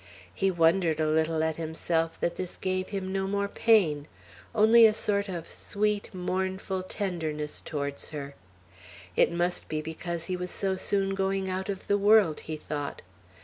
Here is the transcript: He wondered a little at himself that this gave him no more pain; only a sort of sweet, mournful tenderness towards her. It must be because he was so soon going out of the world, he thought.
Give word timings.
He 0.33 0.49
wondered 0.49 0.99
a 0.99 1.05
little 1.07 1.43
at 1.43 1.57
himself 1.57 2.19
that 2.21 2.35
this 2.35 2.57
gave 2.57 2.89
him 2.89 3.13
no 3.13 3.27
more 3.27 3.47
pain; 3.47 4.07
only 4.55 4.87
a 4.87 4.93
sort 4.95 5.29
of 5.29 5.47
sweet, 5.47 6.11
mournful 6.11 6.81
tenderness 6.81 7.61
towards 7.61 8.09
her. 8.09 8.33
It 9.15 9.31
must 9.31 9.69
be 9.69 9.79
because 9.79 10.25
he 10.25 10.35
was 10.35 10.49
so 10.49 10.75
soon 10.75 11.13
going 11.13 11.51
out 11.51 11.69
of 11.69 11.85
the 11.85 11.99
world, 11.99 12.39
he 12.39 12.57
thought. 12.57 13.03